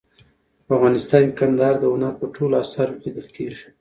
په 0.65 0.71
افغانستان 0.77 1.21
کې 1.27 1.37
کندهار 1.39 1.75
د 1.79 1.83
هنر 1.93 2.13
په 2.21 2.25
ټولو 2.35 2.53
اثارو 2.63 2.99
کې 3.01 3.07
لیدل 3.09 3.27
کېږي. 3.35 3.65